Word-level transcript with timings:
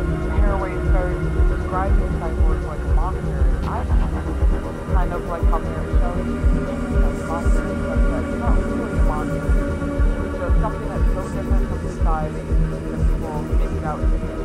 Haraway 0.00 0.72
started 0.88 1.20
describing 1.48 2.08
cyborg 2.20 2.66
like 2.66 2.80
a 2.80 2.94
monster 2.94 3.40
and 3.40 3.66
I 3.66 3.84
kind 4.94 5.12
of 5.12 5.24
like 5.26 5.42
how 5.44 5.58
Mary 5.58 5.92
Shelley 6.00 6.24
describes 7.14 7.52
but 7.52 8.24
not 8.38 8.56
really 8.58 8.98
a 8.98 9.02
monster. 9.04 9.48
So 10.38 10.46
it's 10.46 10.60
something 10.60 10.88
that's 10.88 11.08
so 11.12 11.22
different 11.34 11.68
from 11.68 11.80
society 11.88 12.40
that 12.40 13.00
people 13.10 13.42
make 13.42 13.72
it 13.76 13.84
out 13.84 14.00
to 14.00 14.06
be. 14.06 14.39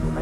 Bye. 0.00 0.21